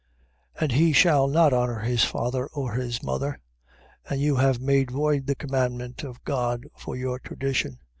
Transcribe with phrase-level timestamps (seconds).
[0.59, 3.37] And he shall not honour his father or his mother:
[4.09, 7.77] and you have made void the commandment of God for your tradition.